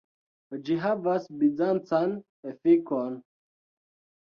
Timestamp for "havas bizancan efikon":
0.85-3.15